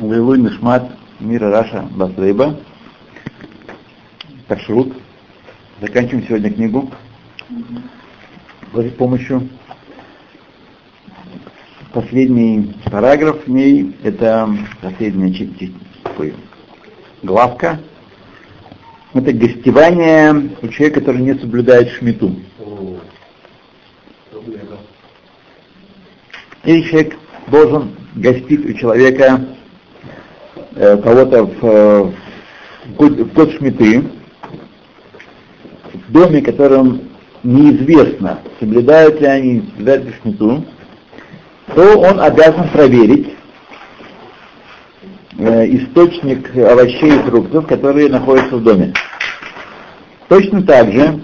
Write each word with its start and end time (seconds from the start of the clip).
Лилуй 0.00 0.38
Нишмат 0.38 0.90
Мира 1.20 1.50
Раша 1.50 1.82
Басрейба. 1.90 2.56
Кашрут. 4.48 4.94
Заканчиваем 5.82 6.26
сегодня 6.26 6.50
книгу. 6.50 6.90
С 8.72 8.90
помощью 8.92 9.46
последний 11.92 12.74
параграф 12.90 13.46
в 13.46 13.50
ней, 13.50 13.94
это 14.02 14.48
последняя 14.80 15.70
главка. 17.22 17.80
Это 19.12 19.32
гостевание 19.34 20.50
у 20.62 20.68
человека, 20.68 21.00
который 21.00 21.20
не 21.20 21.34
соблюдает 21.34 21.90
шмиту. 21.90 22.36
Или 26.64 26.82
человек 26.88 27.18
должен 27.48 27.90
гостить 28.14 28.64
у 28.64 28.72
человека 28.72 29.46
кого-то 30.74 31.44
в, 31.44 32.12
год, 32.96 33.12
в 33.12 33.32
год 33.32 33.52
шмиты, 33.52 34.04
в 35.92 36.12
доме, 36.12 36.42
которым 36.42 37.10
неизвестно, 37.42 38.40
соблюдают 38.58 39.20
ли 39.20 39.26
они, 39.26 39.60
соблюдают 39.70 40.04
ли 40.06 40.14
шмиту, 40.22 40.64
то 41.74 41.98
он 41.98 42.20
обязан 42.20 42.68
проверить 42.68 43.34
э, 45.38 45.66
источник 45.76 46.56
овощей 46.56 47.16
и 47.16 47.22
фруктов, 47.22 47.66
которые 47.66 48.08
находятся 48.08 48.56
в 48.56 48.62
доме. 48.62 48.92
Точно 50.28 50.62
так 50.62 50.92
же 50.92 51.20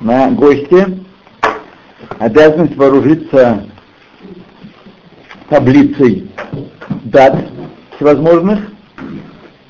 на 0.00 0.30
гости 0.30 1.04
обязанность 2.18 2.76
вооружиться 2.76 3.66
таблицей 5.48 6.30
дат 7.04 7.44
всевозможных, 7.96 8.73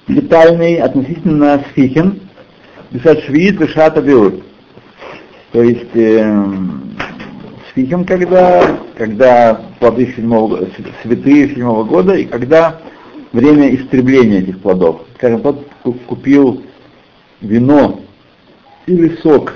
детальный 0.09 0.77
относительно 0.77 1.65
сфихин, 1.71 2.21
писать 2.91 3.25
швид, 3.25 3.61
вишат, 3.61 3.97
авиур. 3.97 4.35
То 5.53 5.63
есть 5.63 5.95
э, 5.95 6.45
сфихин, 7.71 8.05
когда, 8.05 8.79
когда 8.97 9.61
плоды 9.79 10.13
седьмого, 10.15 10.67
цветы 11.03 11.49
седьмого 11.49 11.85
года, 11.85 12.15
и 12.15 12.25
когда 12.25 12.81
время 13.33 13.75
истребления 13.75 14.41
этих 14.41 14.61
плодов. 14.61 15.03
Скажем, 15.17 15.43
тот 15.43 15.67
купил 16.07 16.63
вино 17.41 18.01
или 18.87 19.17
сок 19.23 19.55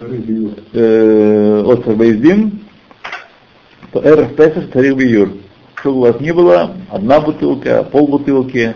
э, 0.00 1.62
от 1.66 1.84
Сарбайздин, 1.84 2.60
то 3.92 4.00
Эр 4.00 4.26
Песах 4.34 4.70
Тарих 4.70 4.96
Биюр. 4.96 5.32
Что 5.74 5.94
у 5.94 6.00
вас 6.00 6.20
не 6.20 6.32
было, 6.32 6.76
одна 6.90 7.20
бутылка, 7.20 7.82
полбутылки, 7.82 8.74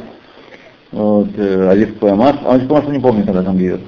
вот, 0.93 1.29
э, 1.37 1.69
оливковое 1.69 2.15
масло. 2.15 2.43
А 2.45 2.55
оливковое 2.55 2.81
масло 2.81 2.93
не 2.93 3.01
помню, 3.01 3.25
когда 3.25 3.43
там 3.43 3.57
Биюр. 3.57 3.81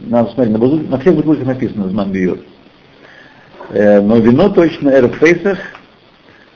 Надо 0.00 0.30
смотреть, 0.30 0.52
на, 0.52 0.58
бутылке, 0.58 0.88
на 0.88 0.98
всех 0.98 1.14
бутылках 1.14 1.46
написано 1.46 1.88
Зман 1.88 2.12
Биюр. 2.12 2.38
Э, 3.70 4.00
но 4.00 4.16
вино 4.18 4.48
точно 4.50 4.90
Эр 4.90 5.08
Песах. 5.08 5.58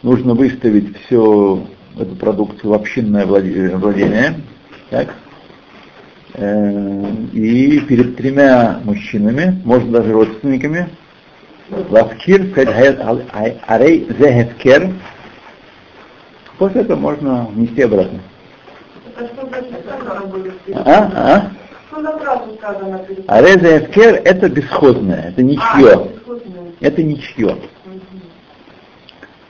Нужно 0.03 0.35
выставить 0.35 0.97
всю 0.99 1.67
эту 1.99 2.15
продукцию 2.17 2.71
в 2.71 2.75
общинное 2.75 3.27
владение. 3.27 4.41
Так? 4.91 5.15
Э, 6.35 7.11
и 7.33 7.81
перед 7.81 8.17
тремя 8.17 8.81
мужчинами, 8.85 9.61
может 9.65 9.91
даже 9.91 10.13
родственниками, 10.13 10.89
Лавкир, 11.71 12.47
арей 13.67 14.07
зехевкер. 14.19 14.93
После 16.59 16.81
этого 16.83 16.99
можно 16.99 17.47
внести 17.47 17.83
обратно. 17.83 18.21
А? 20.75 21.11
А? 21.15 21.51
Арей 23.27 23.59
зехевкер 23.59 24.23
это 24.25 24.49
бесходное, 24.49 25.31
это 25.31 25.43
ничье. 25.43 26.09
Это 26.81 27.03
ничье. 27.03 27.57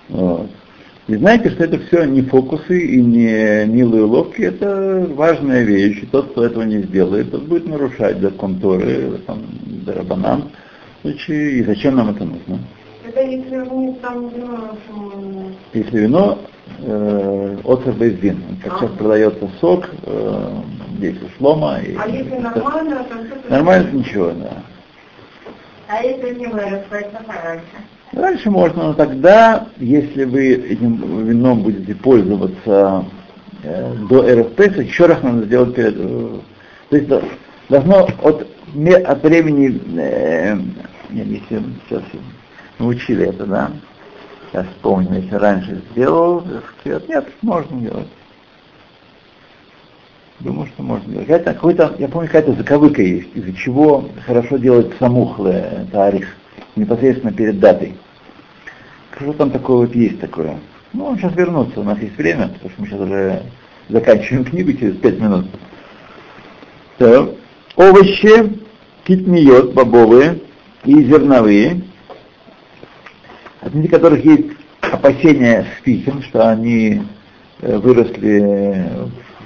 Вот. 0.09 0.48
И 1.09 1.16
знаете, 1.16 1.50
что 1.50 1.65
это 1.65 1.78
все 1.78 2.04
не 2.04 2.22
фокусы 2.22 2.81
и 2.81 3.00
не 3.00 3.65
милые 3.66 4.04
уловки, 4.04 4.42
это 4.42 5.06
важная 5.15 5.62
вещь. 5.62 6.03
И 6.03 6.06
тот, 6.06 6.31
кто 6.31 6.44
этого 6.44 6.62
не 6.62 6.82
сделает, 6.82 7.31
тот 7.31 7.42
будет 7.42 7.66
нарушать 7.66 8.21
закон 8.21 8.60
Торы, 8.60 9.19
там, 9.26 9.42
Дарабанан 9.87 10.50
и 11.03 11.62
зачем 11.62 11.97
нам 11.97 12.10
это 12.10 12.25
нужно? 12.25 12.59
Это 13.06 13.22
если 13.22 13.65
там 14.03 14.28
вино... 14.28 15.53
Если 15.72 15.98
вино 15.98 16.38
э, 16.78 17.56
оцер 17.65 17.93
безвин, 17.94 18.43
как 18.62 18.75
а. 18.75 18.78
сейчас 18.78 18.91
продается 18.93 19.49
сок, 19.61 19.89
э, 20.05 20.61
здесь 20.97 21.16
шлома. 21.37 21.78
И, 21.81 21.97
а 21.97 22.06
если 22.09 22.37
нормально, 22.37 23.05
то 23.09 23.50
Нормально 23.50 23.91
ничего, 23.91 24.31
да. 24.33 24.62
А 25.89 26.03
если 26.03 26.34
не 26.34 26.47
вырастается 26.47 27.19
раньше? 27.27 27.65
Раньше 28.12 28.50
можно, 28.50 28.84
но 28.84 28.94
тогда, 28.94 29.69
если 29.78 30.25
вы 30.25 30.53
этим 30.53 31.27
вином 31.27 31.62
будете 31.62 31.94
пользоваться 31.94 33.05
э, 33.62 33.95
до 34.09 34.22
РФП, 34.22 34.60
еще 34.78 35.06
раз 35.06 35.22
надо 35.22 35.45
сделать 35.45 35.75
перед... 35.75 35.95
Э, 35.97 36.39
то 36.91 36.97
есть 36.97 37.09
должно 37.69 38.09
от, 38.22 38.47
от 39.05 39.22
времени 39.22 39.81
э, 39.99 40.56
нет, 41.10 41.27
если 41.27 41.65
сейчас 41.89 42.03
мы 42.78 42.89
учили 42.89 43.27
это, 43.28 43.47
да? 43.47 43.71
Сейчас 44.50 44.66
вспомним, 44.69 45.14
если 45.14 45.34
раньше 45.34 45.82
сделал, 45.91 46.42
нет, 46.84 47.28
можно 47.42 47.81
делать. 47.81 48.09
Думаю, 50.41 50.69
что 50.69 50.82
можно 50.82 51.12
делать. 51.12 51.28
Это 51.28 51.53
какой-то, 51.53 51.94
я 51.98 52.09
помню, 52.09 52.28
какая-то 52.28 52.53
заковыка 52.54 53.03
есть, 53.03 53.28
из-за 53.34 53.53
чего 53.54 54.09
хорошо 54.25 54.56
делать 54.56 54.92
самухлы, 54.98 55.86
тарих, 55.92 56.28
непосредственно 56.76 57.32
перед 57.32 57.59
датой. 57.59 57.97
Что 59.16 59.32
там 59.32 59.50
такое 59.50 59.86
вот 59.86 59.94
есть 59.94 60.20
такое? 60.20 60.59
Ну, 60.92 61.06
он 61.06 61.19
сейчас 61.19 61.34
вернется, 61.34 61.80
у 61.80 61.84
нас 61.84 61.98
есть 61.98 62.16
время, 62.16 62.48
потому 62.48 62.70
что 62.70 62.80
мы 62.80 62.86
сейчас 62.86 63.00
уже 63.00 63.42
заканчиваем 63.88 64.44
книгу 64.44 64.72
через 64.72 64.97
пять 64.97 65.19
минут. 65.19 65.47
Так. 66.98 67.30
Овощи, 67.76 68.59
китмиот, 69.04 69.75
бобовые, 69.75 70.41
и 70.84 71.03
зерновые, 71.04 71.82
от 73.60 73.74
которых 73.88 74.24
есть 74.24 74.50
опасения 74.80 75.66
с 75.78 75.82
что 76.22 76.48
они 76.48 77.02
э, 77.60 77.76
выросли 77.78 78.84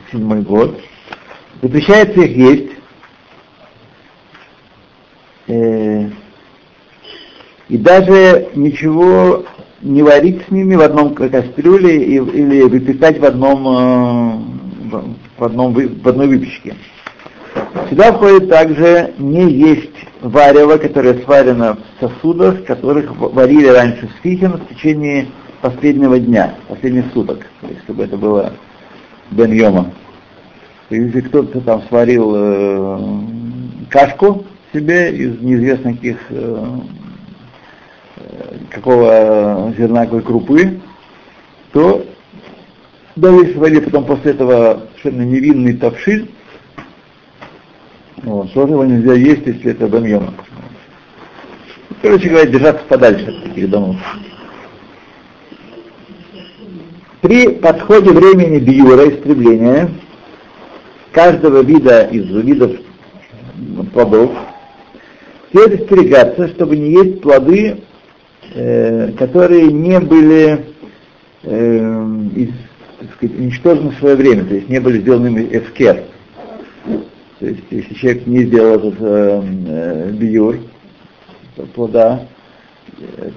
в 0.08 0.12
седьмой 0.12 0.42
год. 0.42 0.78
Запрещается 1.62 2.20
их 2.20 2.36
есть. 2.36 2.70
Э, 5.48 6.08
и 7.68 7.78
даже 7.78 8.48
ничего 8.54 9.44
не 9.80 10.02
варить 10.02 10.42
с 10.46 10.50
ними 10.50 10.74
в 10.74 10.82
одном 10.82 11.14
кастрюле 11.14 12.04
или 12.04 12.62
выпекать 12.62 13.18
в 13.18 13.24
одном, 13.24 13.66
э, 13.66 15.06
в, 15.38 15.44
одном, 15.44 15.72
в 15.72 16.08
одной 16.08 16.28
выпечке. 16.28 16.76
Сюда 17.88 18.12
входит 18.12 18.48
также 18.48 19.14
не 19.18 19.50
есть 19.50 19.90
варево, 20.22 20.78
которое 20.78 21.14
сварено 21.22 21.76
в 21.76 22.00
сосудах, 22.00 22.64
которых 22.64 23.14
варили 23.16 23.66
раньше 23.66 24.08
с 24.08 24.22
фихин 24.22 24.52
в 24.52 24.68
течение 24.68 25.26
последнего 25.60 26.18
дня, 26.18 26.54
последних 26.68 27.12
суток, 27.12 27.46
если 27.62 27.92
бы 27.92 28.04
это 28.04 28.16
было 28.16 28.52
бен 29.30 29.52
йома. 29.52 29.92
Если 30.90 31.20
кто-то 31.22 31.60
там 31.60 31.82
сварил 31.88 32.32
э, 32.34 33.00
кашку 33.90 34.44
себе 34.72 35.14
из 35.14 35.40
неизвестно 35.40 35.94
каких, 35.94 36.18
э, 36.30 36.66
э 38.16 38.56
какого 38.70 39.72
зерна, 39.76 40.04
какой 40.04 40.22
крупы, 40.22 40.80
то 41.72 42.04
даже 43.16 43.36
если 43.38 43.54
сварили 43.54 43.80
потом 43.80 44.04
после 44.04 44.32
этого 44.32 44.82
совершенно 45.00 45.22
невинный 45.22 45.76
тавшиль, 45.76 46.30
вот, 48.22 48.52
тоже 48.52 48.72
его 48.72 48.84
нельзя 48.84 49.14
есть, 49.14 49.46
если 49.46 49.72
это 49.72 49.88
бен 49.88 50.32
Короче 52.00 52.28
говоря, 52.28 52.50
держаться 52.50 52.84
подальше 52.88 53.26
от 53.26 53.44
таких 53.44 53.70
домов. 53.70 53.96
При 57.20 57.48
подходе 57.48 58.10
времени 58.10 58.58
биюра, 58.58 59.08
истребления, 59.08 59.90
каждого 61.12 61.62
вида 61.62 62.02
из 62.02 62.28
видов 62.28 62.72
плодов, 63.92 64.32
следует 65.50 65.82
остерегаться, 65.82 66.48
чтобы 66.48 66.76
не 66.76 66.90
есть 66.92 67.20
плоды, 67.20 67.82
э, 68.54 69.12
которые 69.18 69.72
не 69.72 70.00
были 70.00 70.64
э, 71.44 72.18
из, 72.34 72.50
сказать, 73.16 73.38
уничтожены 73.38 73.90
в 73.90 73.98
свое 73.98 74.16
время, 74.16 74.44
то 74.44 74.54
есть 74.54 74.68
не 74.68 74.80
были 74.80 75.00
сделаны 75.00 75.48
эскер. 75.52 76.04
То 77.42 77.48
есть, 77.48 77.62
если 77.70 77.94
человек 77.94 78.26
не 78.28 78.44
сделал 78.44 78.76
этот 78.76 78.94
э, 79.00 79.42
э, 79.66 80.10
биюр, 80.12 80.58
плода, 81.74 82.28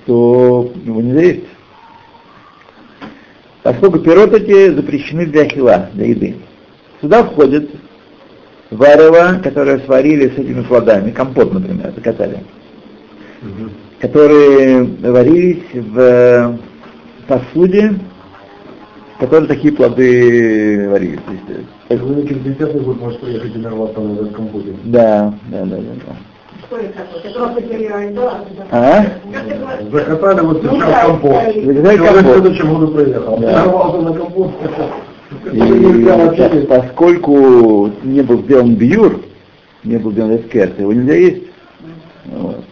то 0.05 0.71
его 0.85 1.01
нельзя 1.01 1.21
есть. 1.21 1.45
Поскольку 3.63 3.97
пирот 3.97 4.31
эти 4.31 4.75
запрещены 4.75 5.25
для 5.25 5.45
хила, 5.45 5.89
для 5.93 6.05
еды. 6.05 6.35
Сюда 7.01 7.23
входит 7.23 7.71
варево, 8.69 9.39
которое 9.41 9.79
сварили 9.79 10.27
с 10.29 10.33
этими 10.33 10.61
плодами, 10.61 11.09
компот, 11.09 11.51
например, 11.51 11.91
закатали, 11.95 12.43
угу. 13.41 13.71
которые 14.01 14.83
варились 14.83 15.63
в 15.73 16.59
посуде, 17.27 17.95
в 19.15 19.19
которой 19.19 19.47
такие 19.47 19.73
плоды 19.73 20.89
варились. 20.91 21.21
Вы 21.89 22.27
через 22.27 22.41
10 22.41 22.81
год 22.83 22.99
может 22.99 23.21
приехать 23.21 23.55
и 23.55 23.59
нарваться 23.59 23.99
на 23.99 24.13
этот 24.13 24.33
компоте. 24.35 24.73
Да, 24.85 25.33
да, 25.51 25.65
да, 25.65 25.77
да. 25.77 25.83
да. 26.07 26.15
А? 28.71 29.05
Закатали 29.91 30.39
вот 30.41 30.61
сейчас 30.63 31.05
компот. 31.05 31.43
Закатали 31.63 31.97
компот. 31.97 32.23
В 32.23 32.31
следующем 32.31 32.73
году 32.73 32.87
приехал. 32.87 33.37
Да. 33.37 33.51
Нарвался 33.51 34.01
на 34.01 34.13
компот. 34.13 34.51
И 35.51 36.65
поскольку 36.67 37.91
не 38.03 38.21
был 38.21 38.41
сделан 38.43 38.75
бьюр, 38.75 39.21
не 39.83 39.97
был 39.97 40.11
сделан 40.11 40.37
эскерт, 40.37 40.79
его 40.79 40.91
нельзя 40.91 41.13
есть. 41.13 41.43
Вот. 42.25 42.63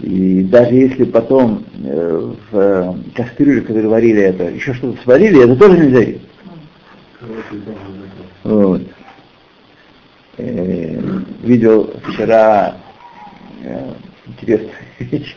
И 0.00 0.42
даже 0.42 0.74
если 0.74 1.04
потом 1.04 1.64
э, 1.82 2.32
в 2.50 2.58
э, 2.58 2.94
кастрюле, 3.14 3.62
которые 3.62 3.88
варили 3.88 4.20
это, 4.22 4.50
еще 4.50 4.74
что-то 4.74 5.02
сварили, 5.02 5.44
это 5.44 5.56
тоже 5.56 5.78
нельзя 5.78 6.00
есть. 6.00 6.20
Вот. 8.44 8.82
Э, 10.36 11.00
видел 11.42 11.90
вчера 12.04 12.76
э, 13.62 13.92
интересную 14.26 14.76
вещь, 14.98 15.36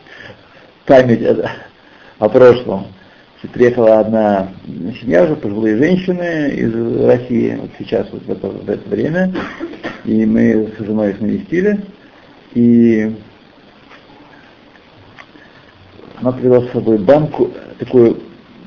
память 0.85 1.23
о, 1.23 1.49
о 2.19 2.29
прошлом. 2.29 2.87
Приехала 3.53 3.99
одна 3.99 4.51
семья 4.99 5.23
уже, 5.23 5.35
пожилые 5.37 5.77
женщины 5.77 6.49
из 6.49 7.05
России, 7.05 7.55
вот 7.55 7.69
сейчас, 7.79 8.07
вот 8.11 8.23
в 8.23 8.31
это, 8.31 8.49
в 8.49 8.69
это 8.69 8.89
время, 8.89 9.33
и 10.03 10.25
мы 10.25 10.73
с 10.77 10.83
женой 10.83 11.11
их 11.11 11.21
навестили, 11.21 11.85
и 12.55 13.15
она 16.15 16.31
привела 16.31 16.61
с 16.61 16.71
собой 16.71 16.97
банку, 16.97 17.51
такую, 17.77 18.19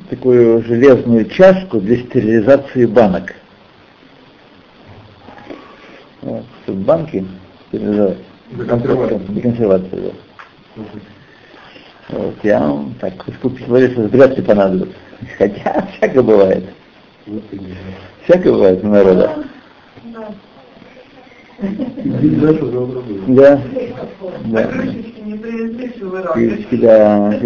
такую 0.08 0.62
железную 0.62 1.26
чашку 1.26 1.80
для 1.80 1.98
стерилизации 1.98 2.86
банок. 2.86 3.34
Вот, 6.22 6.44
чтобы 6.62 6.69
банки 6.80 7.26
стерилизовать. 7.68 8.18
Для 8.50 9.42
консервации, 9.42 10.12
да. 10.76 10.82
Вот, 12.08 12.34
я 12.42 12.60
вам 12.60 12.94
так 13.00 13.12
впечатление, 13.24 13.90
что 13.90 14.02
вряд 14.02 14.36
ли 14.36 14.42
понадобится. 14.42 14.96
Хотя 15.38 15.86
всякое 15.96 16.22
бывает. 16.22 16.64
Всякое 18.24 18.52
бывает 18.52 18.84
у 18.84 18.88
народа. 18.88 19.44
Да. 23.28 23.60
Да. 24.46 24.68
Крышки, 26.32 26.76
да. 26.76 27.40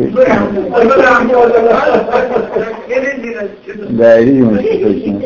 Да, 3.91 4.19
резиночки 4.21 4.79
точно. 4.83 5.23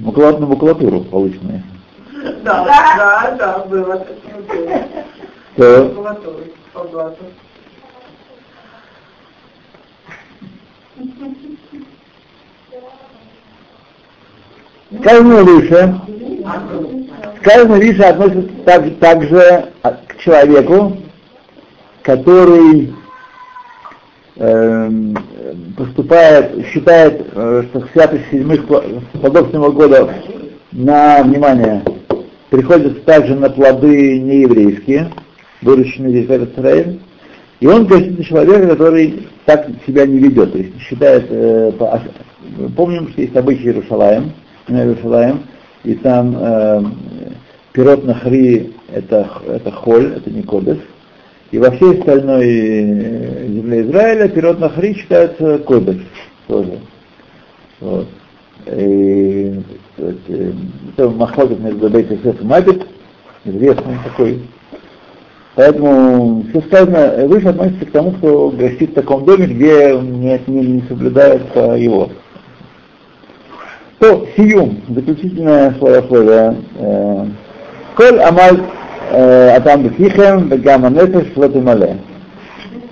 Макулат 0.00 0.40
на 0.40 0.46
макулатуру 0.46 1.00
полученные. 1.02 1.62
Да, 2.22 2.64
да, 2.64 3.36
да, 3.38 3.58
было. 3.68 4.06
По 6.72 6.84
блату. 6.84 7.24
Сказано 15.00 15.42
выше, 15.42 16.00
сказано 17.40 17.74
выше 17.76 18.02
относится 18.02 18.50
так, 18.64 18.98
также 18.98 19.72
к 19.82 20.18
человеку, 20.18 20.96
который 22.02 22.94
э, 24.36 24.90
поступает, 25.76 26.66
считает, 26.68 27.26
э, 27.34 27.64
что 27.70 27.86
святость 27.92 28.30
седьмых 28.30 28.66
плодов 28.66 29.48
седьмого 29.48 29.72
года 29.72 30.14
на, 30.72 31.22
внимание, 31.22 31.82
приходится 32.52 33.00
также 33.06 33.34
на 33.34 33.48
плоды 33.48 34.20
нееврейские, 34.20 35.10
выращенные 35.62 36.22
здесь 36.22 36.26
в 36.26 36.60
Израиле, 36.60 36.98
и 37.60 37.66
он 37.66 37.86
говорит 37.86 38.18
на 38.18 38.24
человека, 38.24 38.68
который 38.68 39.26
так 39.46 39.68
себя 39.86 40.04
не 40.04 40.18
ведет, 40.18 40.52
то 40.52 40.58
есть 40.58 40.78
считает, 40.82 41.24
э, 41.30 41.72
по, 41.78 41.98
помним, 42.76 43.08
что 43.08 43.22
есть 43.22 43.34
обычай 43.34 43.68
Иерусалим, 43.68 44.32
Иерусалим, 44.68 45.44
и 45.84 45.94
там 45.94 46.36
э, 46.38 46.82
пирот 47.72 48.04
нахри 48.04 48.74
это, 48.92 49.30
это 49.46 49.70
холь, 49.72 50.12
это 50.16 50.28
не 50.28 50.42
кодес, 50.42 50.78
и 51.52 51.58
во 51.58 51.70
всей 51.70 52.00
остальной 52.00 52.44
э, 52.44 53.46
земле 53.48 53.80
Израиля 53.80 54.28
пирот 54.28 54.60
нахри 54.60 54.92
считается 54.92 55.58
кодес 55.60 56.02
тоже. 56.48 56.78
Вот. 57.80 58.08
И, 58.66 59.54
э, 59.98 60.52
это 60.96 61.08
махлокет 61.10 61.60
между 61.60 61.88
Бейт 61.88 62.10
и 62.10 62.44
Мабит, 62.44 62.86
известный 63.44 63.98
такой 64.04 64.42
Поэтому 65.54 66.44
все 66.48 66.62
сказано 66.62 67.26
выше 67.26 67.48
относится 67.48 67.84
к 67.84 67.90
тому, 67.90 68.12
кто 68.12 68.50
гостит 68.50 68.90
в 68.90 68.94
таком 68.94 69.24
доме, 69.26 69.46
где 69.46 69.98
не, 70.00 70.40
не, 70.46 70.66
не 70.66 70.82
соблюдается 70.88 71.74
его. 71.74 72.08
То, 73.98 74.26
сиюм, 74.34 74.80
заключительное 74.88 75.74
словословие. 75.78 76.56
Э, 76.78 77.26
Коль 77.94 78.18
амаль 78.20 78.62
э, 79.10 79.48
атам 79.56 79.82
бифихем 79.82 80.48
вегама 80.48 80.88
нефеш 80.88 81.36
мале. 81.36 81.98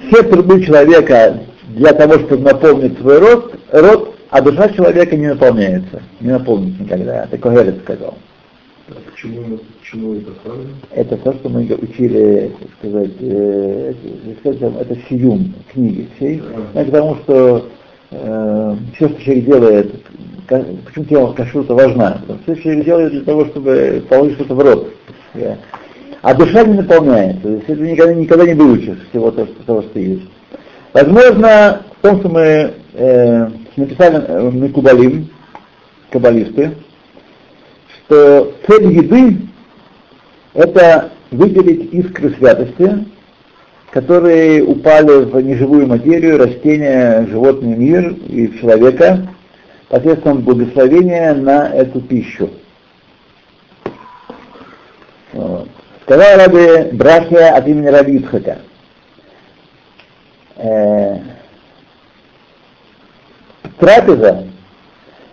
Все 0.06 0.22
труды 0.24 0.62
человека 0.62 1.38
для 1.68 1.92
того, 1.94 2.14
чтобы 2.14 2.42
наполнить 2.44 2.98
свой 2.98 3.18
рот, 3.18 3.54
рот, 3.72 4.09
а 4.30 4.40
душа 4.40 4.68
человека 4.68 5.16
не 5.16 5.28
наполняется, 5.28 6.02
не 6.20 6.30
наполнится 6.30 6.82
никогда. 6.82 7.24
Это 7.24 7.36
Когелет 7.36 7.80
сказал. 7.82 8.14
Почему, 9.10 9.58
почему 9.80 10.14
это 10.14 10.30
правильно? 10.42 10.74
Это 10.90 11.16
то, 11.16 11.32
что 11.34 11.48
мы 11.48 11.62
учили, 11.62 12.52
так 12.58 12.68
сказать, 12.78 13.10
э, 13.20 13.94
это 14.44 14.96
сиюм 15.08 15.54
книги 15.72 16.08
всей. 16.16 16.42
А. 16.74 16.84
Потому 16.84 17.16
что 17.16 17.68
э, 18.10 18.76
все, 18.94 19.08
что 19.08 19.22
человек 19.22 19.44
делает, 19.44 19.94
почему 20.48 21.04
тема 21.04 21.32
кашрута 21.32 21.74
важна? 21.74 22.20
Все, 22.44 22.54
что 22.54 22.62
человек 22.62 22.84
делает 22.84 23.12
для 23.12 23.22
того, 23.22 23.44
чтобы 23.46 24.02
положить 24.08 24.34
что-то 24.36 24.54
в 24.54 24.60
рот. 24.60 24.94
А 26.22 26.34
душа 26.34 26.64
не 26.64 26.74
наполняется. 26.74 27.60
Ты 27.66 27.74
никогда, 27.74 28.14
никогда 28.14 28.46
не 28.46 28.54
выучишь 28.54 28.98
всего 29.10 29.30
того, 29.30 29.48
того, 29.66 29.82
что 29.82 29.98
есть. 29.98 30.28
Возможно, 30.92 31.82
в 31.98 32.02
том, 32.02 32.18
что 32.20 32.28
мы 32.28 32.72
э, 32.94 33.48
написали, 33.76 34.24
э, 34.26 34.50
мы 34.50 34.68
кубалим, 34.68 35.30
каббалисты, 36.10 36.76
что 37.92 38.54
цель 38.66 38.92
еды– 38.92 39.36
это 40.54 41.12
выделить 41.30 41.92
искры 41.92 42.34
святости, 42.34 43.06
которые 43.90 44.64
упали 44.64 45.24
в 45.24 45.40
неживую 45.40 45.86
материю, 45.86 46.38
растения, 46.38 47.26
животный 47.26 47.76
мир 47.76 48.16
и 48.28 48.58
человека 48.60 49.28
посредством 49.88 50.42
благословения 50.42 51.34
на 51.34 51.68
эту 51.68 52.00
пищу. 52.00 52.50
Вот. 55.32 55.68
Сказал 56.02 56.38
Раби 56.38 56.96
Брахия 56.96 57.54
от 57.54 57.66
имени 57.68 57.86
Раби 57.86 58.16
Ицхака. 58.16 58.58
Э, 60.56 61.18
трапеза 63.80 64.44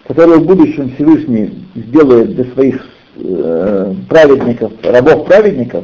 которую 0.08 0.40
в 0.40 0.46
будущем 0.46 0.94
Всевышний 0.96 1.66
сделает 1.76 2.34
для 2.34 2.46
своих 2.54 2.86
э, 3.18 3.94
праведников, 4.08 4.72
рабов-праведников, 4.82 5.84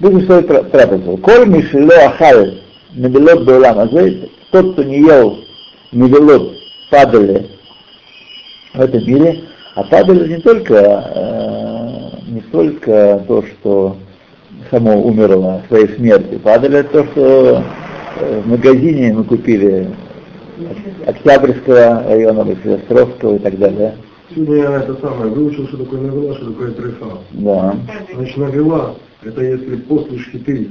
будет 0.00 0.24
стоить 0.24 0.48
трапезу. 0.48 1.16
Коль 1.18 1.46
мишело 1.48 1.94
ахал 2.06 2.46
невелот 2.94 3.46
беулам 3.46 3.78
азей, 3.78 4.32
тот, 4.50 4.72
кто 4.72 4.82
не 4.82 4.98
ел 4.98 5.38
невелот, 5.92 6.52
падали 6.90 7.48
в 8.74 8.80
этом 8.80 9.06
мире, 9.06 9.44
а 9.76 9.84
падали 9.84 10.34
не 10.34 10.40
только, 10.40 10.74
э, 11.14 12.30
не 12.32 12.40
только 12.40 13.24
то, 13.28 13.44
что 13.44 13.96
само 14.68 15.00
умерло 15.00 15.62
своей 15.68 15.94
смерти, 15.94 16.38
падали 16.38 16.82
то, 16.82 17.04
что 17.04 17.58
э, 17.58 17.81
в 18.22 18.48
магазине 18.48 19.12
мы 19.12 19.24
купили 19.24 19.88
Октябрьского 21.06 22.04
района, 22.08 22.44
Василостровского 22.44 23.36
и 23.36 23.38
так 23.38 23.58
далее. 23.58 23.96
Сегодня 24.34 24.56
я 24.56 24.76
это 24.78 24.96
самое 25.00 25.30
выучил, 25.30 25.66
что 25.68 25.78
такое 25.78 26.00
навела, 26.00 26.34
что 26.36 26.52
такое 26.52 26.70
трефа. 26.72 27.18
Да. 27.32 27.76
Значит, 28.14 28.36
навела, 28.36 28.94
это 29.22 29.42
если 29.42 29.76
после 29.76 30.18
шкиты 30.18 30.70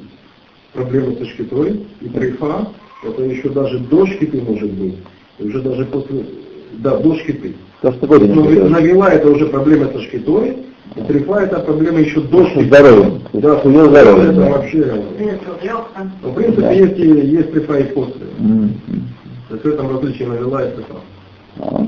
проблемы 0.74 1.16
со 1.18 1.26
шкитой, 1.26 1.86
и 2.02 2.10
трефа, 2.10 2.68
Это 3.04 3.24
еще 3.24 3.50
даже 3.50 3.80
до 3.80 4.06
шкиты 4.06 4.42
может 4.42 4.72
быть. 4.72 4.96
И 5.40 5.44
уже 5.44 5.62
даже 5.62 5.86
после... 5.86 6.26
Да, 6.74 6.98
до 6.98 7.16
шкиты. 7.16 7.56
То, 7.82 7.92
что 7.92 8.08
Но 8.08 8.70
навела 8.70 9.10
это 9.10 9.30
уже 9.30 9.48
проблема 9.48 9.92
со 9.92 10.00
шкитой, 10.02 10.58
и 10.96 11.02
трефа 11.02 11.40
это 11.42 11.60
проблема 11.60 12.00
еще 12.00 12.22
до 12.22 12.46
шкиты. 12.48 12.66
Здоровьем. 12.66 13.22
Да, 13.34 13.60
С 13.62 13.66
ее 13.66 13.86
здоровьем, 13.90 14.36
да. 14.36 14.50
вообще... 14.50 15.04
В 16.22 16.34
принципе, 16.34 16.62
Да. 16.62 16.72
есть, 16.72 17.00
и- 17.00 17.28
есть 17.32 17.52
трефа 17.54 17.78
и 17.80 17.84
после. 17.94 18.26
М, 18.40 18.74
То 19.50 19.56
есть 19.56 19.66
в 19.66 19.70
этом 19.70 19.90
различие 19.90 20.28
навела 20.28 20.64
и 20.68 20.72
трефа. 20.76 20.96
а. 21.60 21.86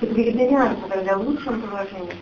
Тогда 0.00 1.18
в 1.18 1.26
лучшем 1.28 1.60
положении. 1.60 2.12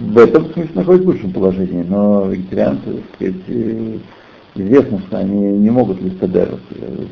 В 0.00 0.18
этом 0.18 0.52
смысле 0.52 0.70
находится 0.74 1.06
в 1.08 1.12
лучшем 1.12 1.32
положении, 1.32 1.82
но 1.88 2.26
вегетарианцы, 2.26 2.82
так 2.84 3.14
сказать, 3.14 3.34
известно, 4.54 4.98
что 5.06 5.18
они 5.18 5.38
не 5.58 5.70
могут 5.70 6.00
листодеров, 6.02 6.60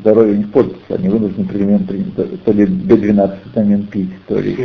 здоровье 0.01 0.33
у 0.33 0.37
них 0.37 0.51
портится, 0.51 0.95
они 0.95 1.09
вынуждены 1.09 1.47
примерно 1.47 1.87
принять 1.87 2.43
то- 2.43 2.51
ли 2.51 2.65
B12 2.65 3.37
витамин 3.45 3.87
пить, 3.87 4.11
то 4.27 4.39
ли 4.39 4.51
еще 4.51 4.63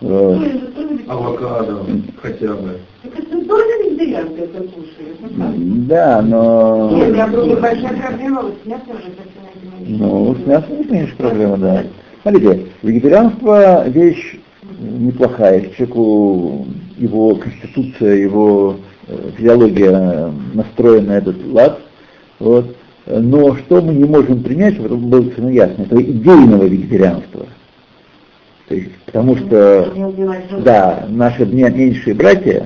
Авокадо 0.00 1.86
хотя 2.20 2.52
бы. 2.54 2.80
Это 3.02 3.40
тоже 3.48 3.64
это. 3.80 5.36
Да, 5.88 6.22
но... 6.22 6.90
Нет, 6.92 7.16
я 7.16 7.26
думаю, 7.28 7.60
большая 7.60 7.96
проблема, 7.96 8.42
вот 8.42 8.54
с 8.62 8.66
мясом 8.66 8.90
уже 8.90 9.10
совсем 9.16 9.88
не 9.88 9.98
Ну, 9.98 10.34
с 10.34 10.46
мясом 10.46 10.80
это 10.80 10.92
меньше 10.92 11.16
проблема, 11.16 11.56
да. 11.56 11.84
Смотрите, 12.22 12.66
вегетарианство 12.82 13.88
вещь 13.88 14.38
неплохая. 14.80 15.60
Если 15.60 15.76
человеку 15.76 16.66
его 16.98 17.36
конституция, 17.36 18.16
его 18.16 18.76
э, 19.06 19.30
физиология 19.36 20.30
настроена 20.52 21.06
на 21.06 21.18
этот 21.18 21.36
лад, 21.46 21.80
вот. 22.38 22.76
Но 23.06 23.56
что 23.56 23.80
мы 23.80 23.94
не 23.94 24.04
можем 24.04 24.42
принять, 24.42 24.74
чтобы 24.74 24.96
было 24.96 25.22
совершенно 25.22 25.50
ясно, 25.50 25.82
это 25.82 26.02
идейного 26.02 26.64
вегетарианства. 26.64 27.46
Есть, 28.68 28.90
потому 29.06 29.36
что, 29.36 29.92
да, 30.64 31.06
наши 31.08 31.46
меньшие 31.46 32.14
братья, 32.14 32.64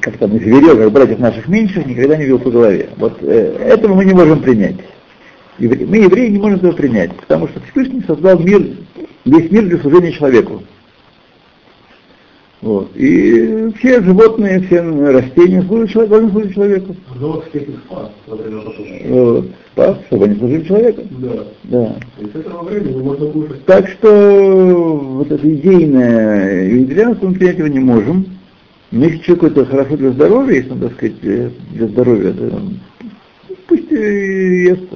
как 0.00 0.16
там, 0.18 0.32
зверек, 0.32 0.90
братьев 0.92 1.18
наших 1.18 1.48
меньших, 1.48 1.86
никогда 1.86 2.16
не 2.16 2.26
бил 2.26 2.38
по 2.38 2.50
голове. 2.50 2.90
Вот 2.96 3.18
э, 3.22 3.56
этого 3.68 3.94
мы 3.94 4.04
не 4.04 4.12
можем 4.12 4.42
принять. 4.42 4.76
Евре- 5.58 5.86
Мы, 5.86 5.96
евреи, 5.98 6.28
не 6.30 6.38
можем 6.38 6.58
этого 6.58 6.72
принять, 6.72 7.14
потому 7.16 7.48
что 7.48 7.60
Всевышний 7.60 8.02
создал 8.06 8.38
мир, 8.38 8.60
весь 9.24 9.50
мир 9.50 9.62
для 9.64 9.78
служения 9.78 10.12
человеку. 10.12 10.62
Вот. 12.64 12.96
И 12.96 13.70
все 13.78 14.00
животные, 14.00 14.58
все 14.60 14.80
растения 14.80 15.62
служат 15.64 15.90
человеку, 15.90 16.14
должны 16.14 16.30
служить 16.30 16.54
человеку. 16.54 16.96
Спас. 17.86 18.10
Вот. 18.26 19.46
Спас, 19.72 19.98
чтобы 20.06 20.24
они 20.24 20.36
служили 20.36 20.64
человеку. 20.64 21.02
Да. 21.10 21.44
Да. 21.64 21.96
И 22.18 22.24
с 22.24 22.34
этого 22.34 22.62
времени 22.62 23.02
можно 23.02 23.26
кушать. 23.26 23.66
Так 23.66 23.86
что 23.90 24.96
вот 24.96 25.30
это 25.30 25.46
идейное 25.46 26.66
вегетарианство 26.66 27.28
мы 27.28 27.34
принять 27.34 27.58
его 27.58 27.68
не 27.68 27.80
можем. 27.80 28.24
Но 28.92 29.04
если 29.04 29.18
человеку 29.18 29.46
это 29.48 29.66
хорошо 29.66 29.96
для 29.98 30.12
здоровья, 30.12 30.56
если 30.56 30.70
он, 30.70 30.80
так 30.80 30.92
сказать, 30.94 31.16
э, 31.20 31.50
для 31.72 31.86
здоровья, 31.88 32.32
то 32.32 32.62
пусть 33.68 33.90
ест. 33.90 34.88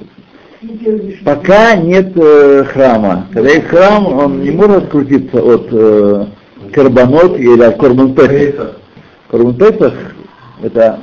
Пока 1.23 1.75
нет 1.75 2.13
э, 2.15 2.63
храма. 2.63 3.27
Когда 3.31 3.49
есть 3.51 3.67
храм, 3.67 4.07
он 4.07 4.41
не 4.41 4.49
может 4.49 4.85
открутиться 4.85 5.39
от 5.39 5.67
э, 5.71 6.25
карбонот 6.71 7.37
или 7.39 7.61
от 7.61 7.77
корбан 7.77 8.13
песах. 8.15 8.77
Корбан 9.29 9.55
песах– 9.55 9.93
это 10.63 10.99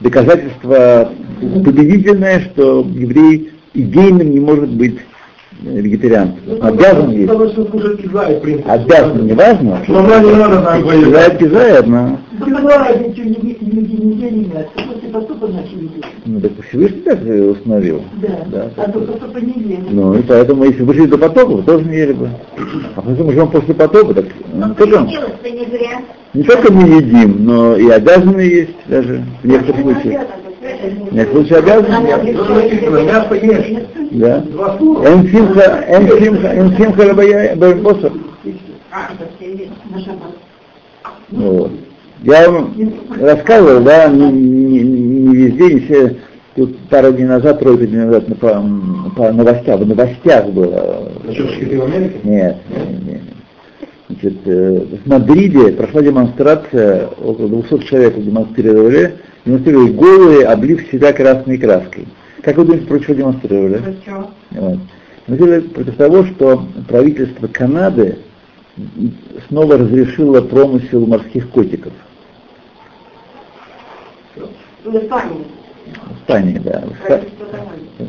доказательство 0.00 1.10
победительное, 1.40 2.40
что 2.40 2.80
еврей 2.80 3.52
идейным 3.74 4.30
не 4.30 4.40
может 4.40 4.70
быть 4.70 4.98
э, 5.64 5.80
вегетарианцем. 5.80 6.38
Он 6.60 6.66
обязан 6.66 7.10
есть. 7.10 7.32
Кизай. 8.02 8.40
Обязан, 8.66 9.26
не 9.26 9.32
важно. 9.32 9.82
Не. 9.88 11.04
Кизай, 11.04 11.38
кизай 11.38 11.78
одна. 11.78 12.18
Ничего 12.32 13.24
не 13.24 13.56
люди 13.60 13.92
не 13.92 14.12
ели 14.16 14.44
мясо, 14.46 14.68
после 14.74 15.08
потопа 15.08 15.48
начали 15.48 15.73
есть. 15.73 15.73
Ну, 16.24 16.40
так 16.40 16.52
Всевышний 16.68 17.00
так 17.00 17.18
э, 17.26 17.50
установил. 17.50 18.02
Да, 18.22 18.44
Да, 18.46 18.70
а 18.76 18.88
до 18.88 19.00
потопа 19.00 19.38
не 19.38 19.52
ели. 19.52 19.86
Ну, 19.90 20.14
и 20.14 20.22
поэтому, 20.22 20.64
если 20.64 20.82
вы 20.82 20.94
жили 20.94 21.06
до 21.06 21.18
потопа, 21.18 21.56
вы 21.56 21.62
тоже 21.62 21.84
не 21.84 21.96
ели 21.96 22.12
бы. 22.12 22.30
А 22.96 23.10
если 23.10 23.22
мы 23.22 23.32
живем 23.32 23.48
после 23.50 23.74
потопа, 23.74 24.14
так 24.14 24.26
Ну, 24.52 24.68
не 24.68 24.74
только, 24.74 25.06
Делать-то 25.06 25.50
не 25.50 25.64
зря. 25.66 26.02
не 26.32 26.42
только 26.42 26.72
мы 26.72 26.88
едим, 26.88 27.44
но 27.44 27.76
и 27.76 27.88
обязаны 27.88 28.40
есть 28.40 28.74
даже 28.86 29.22
в 29.42 29.46
некоторых 29.46 29.80
случаях. 29.80 30.26
В 30.60 31.14
некоторых 31.14 31.30
случаях 31.32 31.58
обязаны. 31.64 32.32
Ну, 32.90 33.04
мясо 33.04 33.34
ешь. 33.34 33.86
Да. 34.12 34.38
Два 34.40 34.78
слова. 34.78 35.06
Эн 35.06 35.28
симха, 35.28 35.84
эн 35.88 36.08
симха, 36.18 36.48
эн 36.48 36.76
симха 36.76 37.04
рабая 37.08 37.56
бэм 37.56 37.82
посох. 37.82 38.12
А, 38.92 39.10
есть. 39.40 39.70
Вот. 41.30 41.72
Я 42.24 42.50
вам 42.50 42.74
рассказывал, 43.20 43.82
да, 43.84 44.08
не, 44.08 44.30
не- 44.32 44.82
не 44.82 45.36
везде, 45.36 45.74
не 45.74 45.80
все, 45.80 46.16
тут 46.56 46.76
пару 46.88 47.12
дней 47.12 47.26
назад, 47.26 47.60
тройку 47.60 47.84
дней 47.86 48.04
назад 48.06 48.28
на, 48.28 48.34
по, 48.34 48.64
по 49.14 49.32
новостях, 49.32 49.78
в 49.80 49.86
новостях 49.86 50.46
было. 50.50 51.12
Насчет 51.24 51.50
шкиты 51.50 51.78
в 51.78 51.84
Америке? 51.84 52.14
Нет, 52.24 52.56
нет, 52.70 53.06
нет. 53.06 53.20
Значит, 54.08 54.38
э, 54.46 54.86
в 55.04 55.08
Мадриде 55.08 55.72
прошла 55.72 56.00
демонстрация, 56.02 57.08
около 57.08 57.48
200 57.48 57.86
человек 57.86 58.16
демонстрировали, 58.16 59.14
демонстрировали 59.44 59.92
голые, 59.92 60.46
облив 60.46 60.86
себя 60.90 61.12
красной 61.12 61.58
краской. 61.58 62.06
Как 62.42 62.56
вы 62.56 62.64
думаете, 62.64 62.86
против 62.86 63.06
чего 63.06 63.16
демонстрировали? 63.16 63.80
Ну 63.84 63.92
что? 64.02 64.30
Вот. 64.52 64.78
Демонстрировали 65.26 65.68
против 65.68 65.96
того, 65.96 66.24
что 66.24 66.64
правительство 66.88 67.48
Канады 67.48 68.16
снова 69.48 69.76
разрешило 69.78 70.40
промысел 70.40 71.06
морских 71.06 71.48
котиков. 71.50 71.92
В 74.84 74.96
Испании. 74.96 75.44
В 75.86 76.20
Испании, 76.22 76.58
да. 76.58 76.82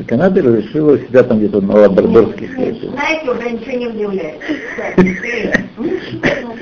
Канада 0.06 0.42
разрешила 0.42 0.98
себя 0.98 1.22
там 1.22 1.38
где-то 1.38 1.60
на 1.60 1.74
лабрадорских 1.74 2.58
этих. 2.58 2.90
Знаете, 2.90 3.30
уже 3.30 3.50
ничего 3.50 3.76
не 3.78 3.86
удивляет. 3.88 4.40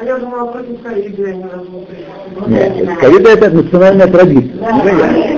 А 0.00 0.04
я 0.04 0.18
думала, 0.18 0.50
против 0.50 0.82
ковида 0.82 1.24
они 1.28 1.44
Нет, 2.48 2.98
ковида 2.98 3.30
это 3.30 3.50
национальная 3.50 4.08
традиция. 4.08 4.54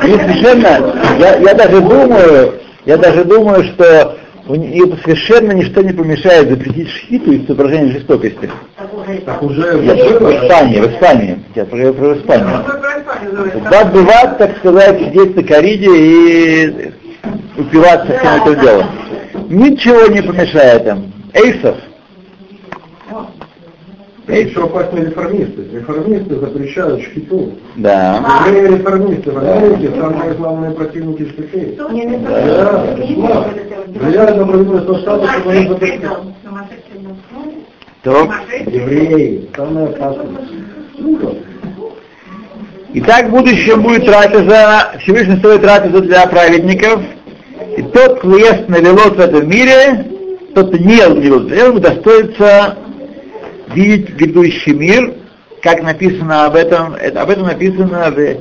И 0.06 0.12
совершенно, 0.16 0.94
я, 1.18 1.36
я 1.36 1.54
даже 1.54 1.80
думаю, 1.82 2.54
я 2.86 2.96
даже 2.96 3.24
думаю, 3.24 3.64
что 3.64 4.16
не- 4.48 4.78
им 4.78 4.96
совершенно 5.02 5.52
ничто 5.52 5.82
не 5.82 5.92
помешает 5.92 6.48
запретить 6.48 6.88
шхиту 6.88 7.32
из 7.32 7.46
соображения 7.46 7.92
жестокости. 7.92 8.48
Так 9.26 9.42
уже 9.42 9.82
Я 9.84 9.94
в 9.96 10.44
Испании, 10.44 10.80
в 10.80 10.94
Испании. 10.94 11.38
Я 11.54 11.64
про, 11.66 11.92
про 11.92 12.16
Испанию. 12.16 12.48
Бат 13.70 13.92
бывает, 13.92 14.38
так 14.38 14.56
сказать, 14.58 14.98
сидеть 15.00 15.36
на 15.36 15.42
кориде 15.42 15.90
и 15.90 16.92
упиваться 17.56 18.18
всем 18.18 18.42
этим 18.42 18.60
делом. 18.60 18.86
Ничего 19.48 20.06
не 20.06 20.22
помешает 20.22 20.86
им. 20.86 21.12
Эйсов. 21.32 21.76
еще 24.28 24.64
опасные 24.64 25.06
реформисты. 25.06 25.64
Реформисты 25.72 26.38
запрещают 26.38 27.02
шкиту. 27.02 27.52
Да. 27.76 28.44
Евреи 28.46 28.78
реформисты 28.78 29.30
в 29.30 29.38
Америке 29.38 29.90
самые 29.98 30.34
главные 30.34 30.70
противники 30.72 31.28
шкиты. 31.28 31.76
Да, 31.76 31.88
влияют 33.86 34.36
на 34.36 34.46
правительство 34.46 34.98
штата, 34.98 35.28
чтобы 35.28 35.52
они 35.52 35.68
запретили. 35.68 36.08
То. 38.02 38.30
Евреи, 38.66 39.48
самые 39.56 39.86
опасные. 39.88 40.38
Итак, 42.96 43.26
в 43.26 43.30
будущем 43.30 43.82
будет 43.82 44.06
трапеза, 44.06 44.92
Всевышний 45.02 45.36
строит 45.38 45.62
трапезу 45.62 46.00
для 46.02 46.24
праведников, 46.28 47.02
и 47.76 47.82
тот, 47.82 48.20
кто 48.20 48.36
ест 48.38 48.68
на 48.68 48.76
велот 48.76 49.16
в 49.16 49.20
этом 49.20 49.48
мире, 49.48 50.06
тот, 50.54 50.68
кто 50.68 50.78
не 50.78 50.98
ел 50.98 51.12
на 51.16 51.18
велот, 51.18 51.50
ему 51.50 51.80
достоится 51.80 52.78
видеть 53.74 54.10
грядущий 54.10 54.74
мир, 54.74 55.12
как 55.60 55.82
написано 55.82 56.46
об 56.46 56.54
этом, 56.54 56.94
это- 56.94 57.20
об 57.22 57.30
этом 57.30 57.46
написано 57.46 58.12
в 58.12 58.36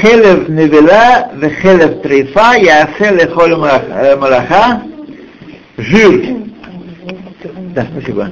Хелев 0.00 0.48
невела, 0.48 1.30
в 1.34 1.50
Хелев 1.60 2.00
трейфа, 2.00 2.54
ясе 2.56 3.10
лехоль 3.14 3.52
малах- 3.52 4.16
малаха, 4.18 4.82
жир, 5.76 6.38
да, 7.74 7.86
спасибо, 7.92 8.30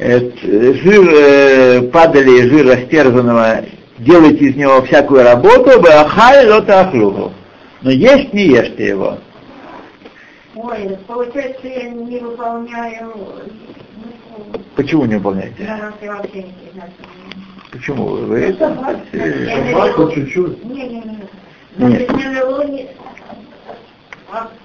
Э, 0.00 0.20
жир 0.42 1.08
э, 1.12 1.82
падали, 1.92 2.48
жир 2.48 2.66
растерзанного, 2.66 3.62
делайте 3.98 4.46
из 4.46 4.56
него 4.56 4.82
всякую 4.82 5.24
работу, 5.24 5.80
бахаль 5.80 6.48
лота 6.48 6.80
ахлуху. 6.80 7.32
Но 7.82 7.90
есть 7.90 8.32
не 8.32 8.46
ешьте 8.46 8.88
его. 8.88 9.18
Ой, 10.54 10.98
получается, 11.06 11.68
я 11.68 11.88
не 11.90 12.18
выполняю... 12.18 13.12
Почему 14.74 15.04
не 15.04 15.16
выполняете? 15.16 15.64
Да, 15.64 15.92
я 16.00 16.16
вообще 16.16 16.42
не 16.42 16.72
знаю. 16.72 16.90
Почему? 17.70 18.06
Вы 18.06 18.40
это, 18.40 19.92
хоть 19.92 20.14
чуть-чуть. 20.14 20.64
Не-не-не. 20.64 21.18
Значит, 21.76 22.10
не 22.10 22.16
не... 22.16 22.88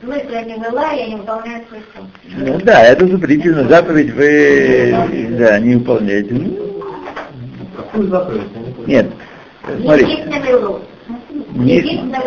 Не 0.01 0.59
вела, 0.59 0.91
я 0.91 1.07
не 1.07 1.15
выполняю 1.15 1.63
свой 1.67 1.81
сон. 1.95 2.09
Ну 2.37 2.59
да, 2.63 2.83
это 2.83 3.07
запретительно. 3.07 3.67
Заповедь 3.67 4.13
вы 4.13 5.37
да, 5.37 5.59
не 5.59 5.75
выполняете. 5.75 6.33
Ну, 6.33 6.73
Какую 7.75 8.07
заповедь? 8.09 8.41
Нет. 8.87 9.07
Не 9.77 9.83
Смотрите. 9.85 10.11
есть 10.11 10.25
на 10.27 10.35
есть, 11.65 12.03
на 12.03 12.19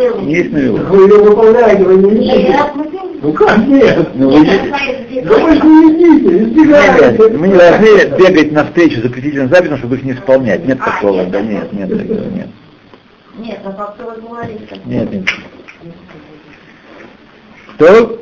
на 0.52 0.58
велу. 0.58 0.76
Вы 0.78 1.02
ее 1.02 1.22
выполняете, 1.22 1.82
вы 1.84 1.96
не 1.96 2.26
едите. 2.26 2.48
Нет, 2.48 3.22
Ну 3.22 3.32
как 3.32 3.58
нет? 3.66 4.08
Ну, 4.14 4.30
вы 4.30 4.40
не- 4.40 5.20
Да 5.22 5.38
вы 5.38 5.54
же 5.54 5.62
не 5.62 6.04
едите, 6.04 6.38
Нет, 6.38 6.48
избегаете. 6.48 7.36
мы 7.38 7.48
не 7.48 7.54
должны 7.54 8.16
бегать 8.18 8.52
навстречу 8.52 9.00
запретительным 9.02 9.48
заповедям, 9.48 9.78
чтобы 9.78 9.96
их 9.96 10.04
не 10.04 10.12
исполнять. 10.12 10.66
Нет 10.66 10.78
А, 10.80 10.84
такого, 10.90 11.20
нет. 11.22 11.30
да 11.30 11.40
нет, 11.42 11.72
нет 11.72 11.90
нет. 11.90 12.48
Нет, 13.38 13.60
ну 13.64 13.72
как 13.72 13.96
вы 13.98 14.20
говорите. 14.28 14.80
Нет, 14.86 15.12
нет. 15.12 15.24
То 17.78 18.18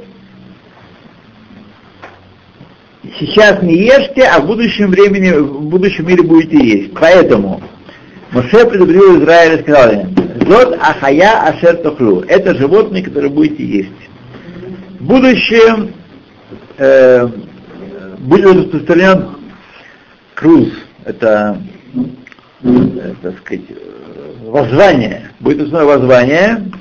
сейчас 3.18 3.62
не 3.62 3.74
ешьте, 3.74 4.22
а 4.24 4.40
в 4.40 4.46
будущем 4.46 4.90
времени, 4.90 5.30
в 5.30 5.62
будущем 5.68 6.06
мире 6.08 6.22
будете 6.22 6.56
есть. 6.64 6.94
Поэтому 6.94 7.60
Моше 8.34 8.66
предупредил 8.66 9.22
Израиль 9.22 9.60
и 9.60 9.62
сказал 9.62 9.92
им, 9.92 10.14
Зот 10.48 10.76
ахая 10.80 11.40
ашер 11.48 11.76
тохлу. 11.76 12.22
Это 12.22 12.52
животные, 12.56 13.04
которые 13.04 13.30
будете 13.30 13.64
есть. 13.64 13.90
В 14.98 15.04
будущем 15.04 15.92
э, 16.76 17.28
будет 18.18 18.56
распространен 18.56 19.36
круз. 20.34 20.68
Это, 21.04 21.62
э, 22.64 23.14
так 23.22 23.38
сказать, 23.38 23.66
э, 23.68 24.50
воззвание. 24.50 25.30
Будет 25.38 25.68
основное 25.68 25.96
воззвание. 25.96 26.72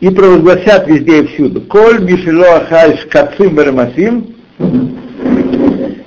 И 0.00 0.08
провозгласят 0.08 0.88
везде 0.88 1.24
и 1.24 1.26
всюду. 1.26 1.60
Коль 1.60 2.00
мишело 2.00 2.56
ахаль 2.56 2.98
шкацим 3.00 3.54
барамасим. 3.54 4.34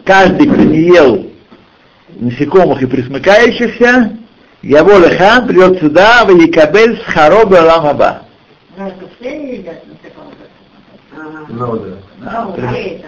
Каждый, 0.04 0.48
кто 0.48 0.64
не 0.64 0.82
ел 0.82 1.28
насекомых 2.20 2.82
и 2.82 2.88
присмыкающихся, 2.88 4.19
Яво 4.62 4.98
Лехан 5.00 5.48
придет 5.48 5.80
сюда, 5.80 6.26
в 6.26 6.36
Якабель 6.36 6.98
с 6.98 7.04
Хароба 7.14 7.56
Ламаба. 7.64 8.24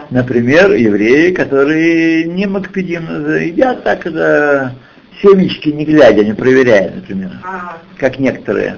Например, 0.10 0.72
евреи, 0.74 1.32
которые 1.34 2.26
не 2.26 2.46
макпедим, 2.46 3.06
едят 3.38 3.84
так, 3.84 4.06
это 4.06 4.74
семечки 5.22 5.70
не 5.70 5.86
глядя, 5.86 6.24
не 6.24 6.34
проверяя, 6.34 6.92
например, 6.96 7.32
Ага. 7.44 7.78
как 7.98 8.20
некоторые. 8.20 8.78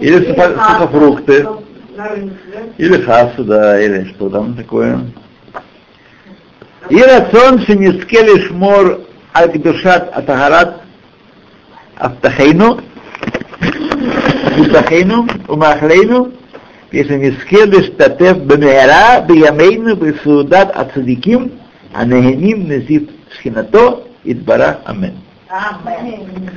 Или 0.00 0.06
Или 0.06 0.32
сухо- 0.32 0.54
сухофрукты, 0.54 1.46
или 2.78 3.00
хасу, 3.02 3.44
да, 3.44 3.80
или 3.80 4.04
что 4.10 4.28
там 4.28 4.54
такое. 4.54 5.00
И 6.88 7.00
рацион 7.02 7.60
шенискели 7.64 8.46
шмор 8.46 9.00
аль-гдушат 9.34 10.10
атагарат 10.14 10.79
Автахайну, 12.00 12.80
Мутахайну, 14.56 15.28
Умахлейну, 15.48 16.32
если 16.92 17.16
не 17.16 17.32
скедыш 17.32 17.90
татев 17.98 18.42
бамера, 18.44 19.20
биямейну, 19.28 19.96
бисудат 19.96 20.74
ацадиким, 20.74 21.52
а 21.92 22.06
нагеним 22.06 22.68
незит 22.68 23.10
шхинато, 23.34 24.04
идбара, 24.24 24.80
амин. 24.86 25.18
Амин. 25.50 26.50